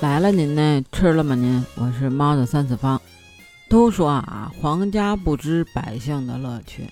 [0.00, 0.84] 来了您呢？
[0.92, 1.64] 吃了吗您？
[1.74, 3.00] 我是猫的三次方。
[3.66, 6.86] 都说啊，皇家不知百姓的乐趣。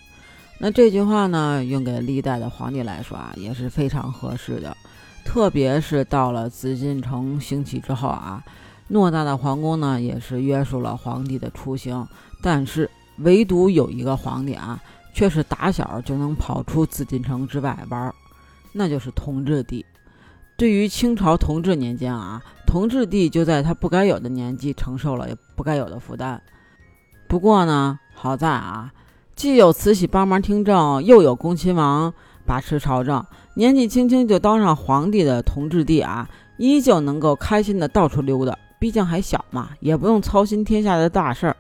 [0.59, 4.75] 那这句话呢，用给历代的皇帝来说啊，也是非常合适的。
[5.23, 8.43] 特别是到了紫禁城兴起之后啊，
[8.91, 12.09] 偌大的皇宫呢，也是约束了皇帝的出行。
[12.41, 14.81] 但是唯独有一个皇帝啊，
[15.13, 18.15] 却是打小就能跑出紫禁城之外玩，
[18.73, 19.85] 那就是同治帝。
[20.65, 26.41] 对于清朝同治年间啊，同治帝就在他不该有的年纪承受了不该有的负担。
[27.29, 28.91] 不过呢，好在啊，
[29.37, 32.15] 既有慈禧帮忙听政，又有恭亲王
[32.47, 33.23] 把持朝政，
[33.57, 38.59] 年纪轻轻就当上皇帝的同治帝啊，依旧能够开心的到处溜达。
[38.81, 41.57] 毕竟还小嘛，也不用操心天下的大事儿，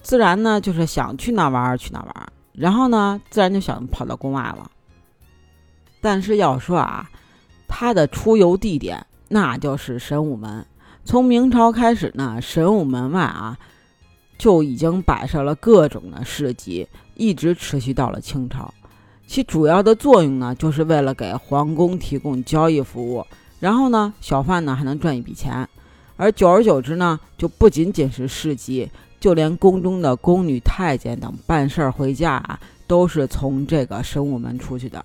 [0.00, 4.68] 自然呢就是想去哪玩去哪玩，然后呢，自然就想跑到宫外了。
[6.00, 7.08] 但是要说啊。
[7.66, 10.64] 他的出游地点那就是神武门。
[11.04, 13.56] 从明朝开始呢，神武门外啊
[14.38, 18.72] 就已经摆设了各种的市集，一直持续到了清朝。
[19.26, 23.24] 其主要的作用呢，就是为了给皇宫提供交易服务，
[23.58, 25.68] 然后呢，小贩呢还能赚一笔钱。
[26.16, 28.88] 而久而久之呢，就不仅仅是市集，
[29.18, 35.04] 就连宫中的宫女、太监等办事儿回家啊，都是从这个神武门出去的。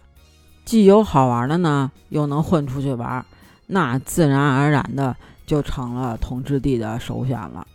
[0.64, 3.26] 既有好玩的呢，又能混出去玩，
[3.67, 7.66] 那自然而然的就成了同治帝的首选了。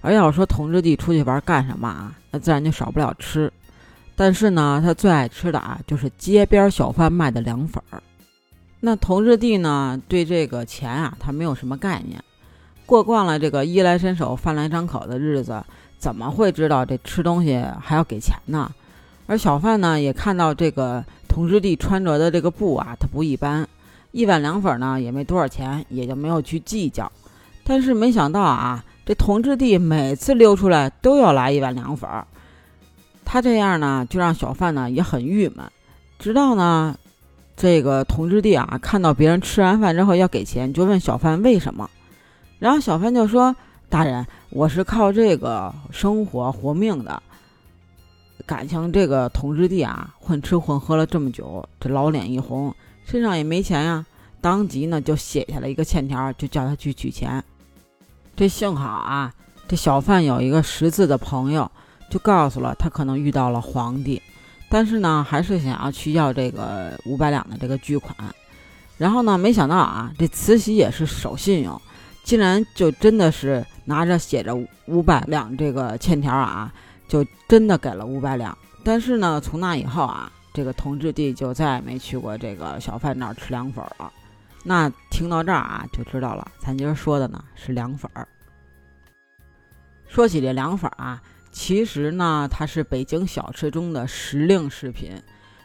[0.00, 3.50] 而要说同治帝出去玩干什么啊，那自然就少不了吃。
[4.16, 8.02] 但是呢，他最爱吃的啊，就是街边小贩卖的凉粉儿。
[8.80, 12.22] 那同治帝呢，对这个钱啊，他没有什么概念。
[12.84, 15.64] 过惯了这个衣来伸手、饭来张口的日子，
[15.96, 18.70] 怎么会知道这吃东西还要给钱呢？
[19.26, 21.02] 而小贩呢，也看到这个。
[21.34, 23.66] 同治帝穿着的这个布啊，它不一般，
[24.12, 27.10] 一碗凉粉呢也没多少钱，也就没有去计较。
[27.64, 32.08] 但是没想到啊，这同治帝每次溜出来都要来一碗凉粉，
[33.24, 35.68] 他这样呢就让小贩呢也很郁闷。
[36.20, 36.96] 直到呢，
[37.56, 41.90] 这个同治帝啊看到别人吃完饭之后要给钱，就问小贩为什么，
[42.60, 43.56] 然后小贩就说
[43.90, 47.20] ：“大人，我是靠这个生活活命的。”
[48.46, 52.74] 感情这个统治地啊，混吃混喝了这么久，这老脸一红，
[53.06, 54.04] 身上也没钱呀，
[54.40, 57.42] 当即呢就写下了一个欠条，就叫他去取钱。
[58.36, 59.32] 这幸好啊，
[59.66, 61.70] 这小贩有一个识字的朋友，
[62.10, 64.20] 就告诉了他可能遇到了皇帝，
[64.68, 68.14] 但是呢还是想要去要这个五百两的这个巨款。
[68.98, 71.80] 然后呢，没想到啊，这慈禧也是守信用，
[72.22, 74.54] 竟然就真的是拿着写着
[74.86, 76.72] 五百两这个欠条啊。
[77.06, 84.12] 就真的给了五百两，但是呢，从那以后啊，这个同治帝就再也没去过这个小贩那儿吃凉粉了。
[84.64, 88.26] 那听到这儿啊，就知道了，咱今儿说的呢是凉粉儿。
[90.08, 91.22] 说起这凉粉啊，
[91.52, 95.22] 其实呢，它是北京小吃中的时令食品。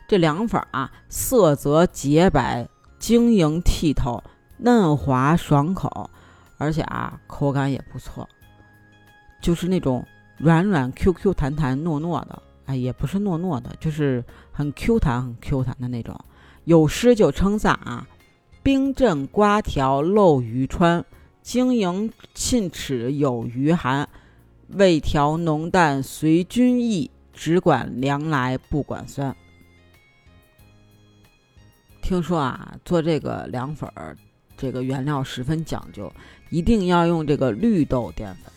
[0.07, 2.67] 这凉粉啊，色泽洁白、
[2.97, 4.23] 晶莹剔透、
[4.57, 6.09] 嫩滑爽口，
[6.57, 8.27] 而且啊，口感也不错，
[9.41, 10.05] 就是那种。
[10.39, 16.17] 软软 Q Q 弹弹糯糯的，哎，也不是糯糯的，就是很 Q 弹很 Q 弹的那种。
[16.63, 18.07] 有诗就称赞啊
[18.63, 21.03] ：“冰镇瓜条漏鱼穿，
[21.41, 24.07] 晶莹沁齿有余寒。
[24.69, 29.35] 味调浓淡随君意，只管凉来不管酸。”
[32.01, 34.15] 听说啊，做这个凉粉儿，
[34.55, 36.11] 这个原料十分讲究，
[36.49, 38.53] 一定要用这个绿豆淀粉。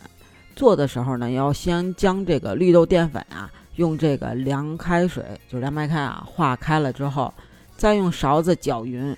[0.55, 7.33] 做的时候呢，要先将这个绿豆淀粉啊，用这个凉开水，就凉白开啊，化开了之后，
[7.75, 9.15] 再用勺子搅匀，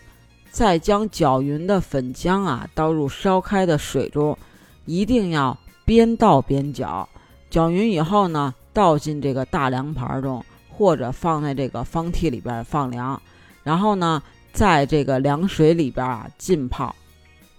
[0.50, 4.38] 再将搅匀的粉浆啊倒入烧开的水中，
[4.86, 7.08] 一定要边倒边搅。
[7.50, 13.22] 搅匀以后呢，倒进这个大凉盘中，或者放在这个方屉里边放凉，
[13.64, 14.22] 然后呢，
[14.54, 16.96] 在这个凉水里边啊浸泡，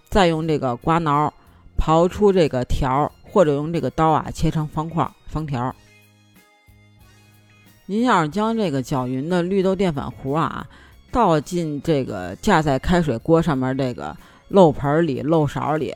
[0.09, 1.31] 再用这个刮挠
[1.77, 3.11] 刨出这个条。
[3.29, 5.75] 或者用这个刀啊切成方块、方条。
[7.85, 10.67] 您要是将这个搅匀的绿豆淀粉糊啊
[11.11, 14.15] 倒进这个架在开水锅上面这个
[14.49, 15.95] 漏盆里、漏勺里，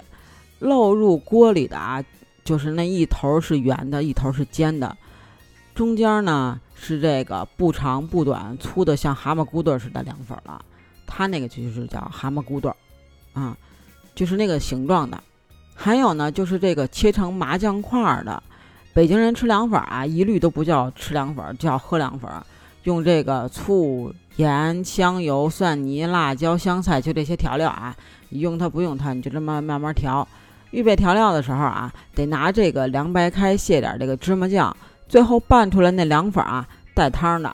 [0.59, 2.03] 漏入锅里的啊，
[2.43, 4.95] 就是那一头是圆的，一头是尖的，
[5.75, 10.63] 中间呢是这个不长不短、粗的像蛤蟆骨墩似的凉粉了。
[11.05, 12.73] 它那个就是叫蛤蟆骨墩
[13.33, 13.57] 啊，
[14.15, 15.21] 就是那个形状的。
[15.83, 18.43] 还有呢，就是这个切成麻酱块儿的，
[18.93, 22.29] 北京人吃凉粉啊，一律都不叫吃凉粉，叫喝凉粉，
[22.83, 27.95] 用这个醋盐、香油、蒜泥、辣椒、香菜，就这些调料啊，
[28.29, 30.27] 你用它不用它，你就这么慢慢调。
[30.69, 34.77] 预备调料的时候啊，得拿这个凉白开卸点这个芝麻酱，
[35.09, 37.51] 最后拌出来那凉粉啊带汤的。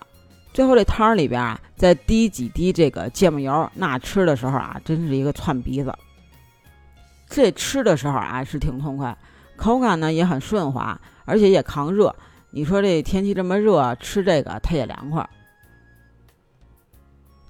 [0.54, 5.94] 最后这汤里边啊，再滴几滴这个芥末油，那吃的时候啊，真是一个窜鼻子。
[7.30, 9.16] 这吃的时候啊是挺痛快，
[9.56, 12.16] 口感呢也很顺滑，而且也抗热。
[12.52, 15.30] 你说这天气这么热，吃这个它也凉快。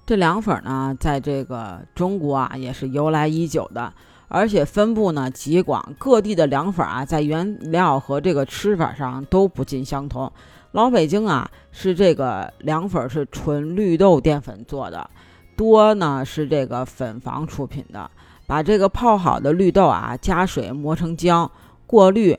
[0.04, 3.92] 这凉粉呢，在这个中国啊也是由来已久的，
[4.26, 10.30] 而且分布呢极广，各地的凉粉啊在原料和这个吃法上都不尽相同。
[10.72, 15.08] 老北京啊，是这个凉粉是纯绿豆淀粉做的，
[15.56, 18.10] 多呢是这个粉房出品的。
[18.48, 21.50] 把这个泡好的绿豆啊，加水磨成浆，
[21.86, 22.34] 过滤，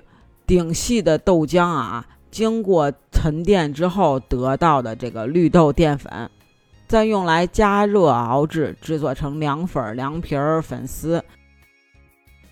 [0.47, 6.27] 顶细的豆浆啊，经过沉淀之后得到的这个绿豆淀粉，
[6.88, 11.23] 再用来加热熬制，制作成凉粉、凉皮儿、粉丝。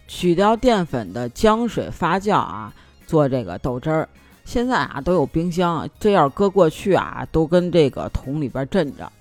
[0.08, 2.72] 取掉淀粉的浆水发酵啊，
[3.08, 4.08] 做这个豆汁儿。
[4.46, 9.12] 现在啊都有冰箱，这要搁过去啊，都跟这个桶里边镇着。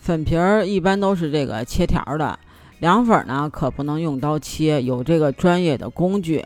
[0.00, 2.38] 粉皮儿一般都是这个切条的，
[2.80, 6.44] 凉粉呢可不能用刀切，有这个专业的工具，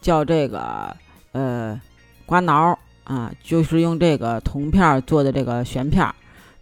[0.00, 0.94] 叫这个
[1.32, 1.80] 呃
[2.26, 6.12] 刮挠啊，就是用这个铜片做的这个旋片。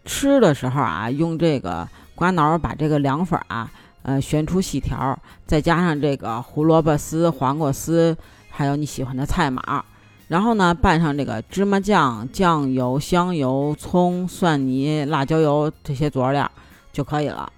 [0.04, 3.70] 吃的时候啊，用这个刮挠把这个凉粉啊
[4.02, 8.16] 呃旋出细条，再加上这个胡萝卜丝、黄瓜丝。
[8.56, 9.84] 还有你喜欢的菜码，
[10.28, 16.50] 然后呢，拌上这个芝麻酱、酱油、香油、葱、蒜泥、辣椒油这些佐料
[16.92, 17.52] 就可以了。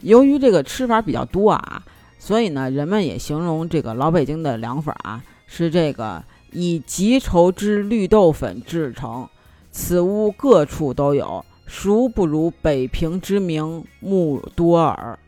[0.00, 1.82] 由于这个吃法比较多啊，
[2.18, 6.22] 所以呢，人们也形容这个老北京的凉粉啊是这个
[6.52, 9.28] 以极稠之绿豆粉制成，
[9.70, 15.18] 此屋各处都有，孰不如北平之名目多耳。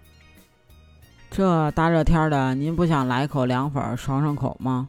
[1.30, 4.88] 这大热天的，您不想来口凉粉爽爽口吗？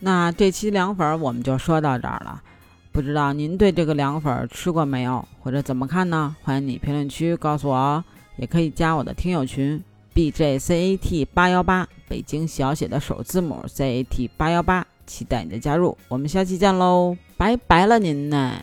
[0.00, 2.40] 那这期凉粉我们就说到这儿了，
[2.92, 6.36] 不知道您对这个凉粉吃过没有，或者怎么看呢？
[6.42, 8.04] 欢迎你评论区告诉我哦，
[8.36, 9.82] 也可以加我的听友群
[10.14, 18.60] b j c a t 八幺八，北京小写的首字母 c a t 八幺八，期待你的加入，我们下期见喽，拜拜了您呢。